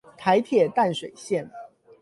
[0.17, 1.51] 臺鐵淡水線